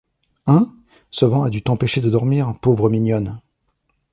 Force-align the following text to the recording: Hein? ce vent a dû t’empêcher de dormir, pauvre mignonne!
Hein? 0.47 0.73
ce 1.11 1.25
vent 1.25 1.43
a 1.43 1.51
dû 1.51 1.61
t’empêcher 1.61 2.01
de 2.01 2.09
dormir, 2.09 2.55
pauvre 2.59 2.89
mignonne! 2.89 3.39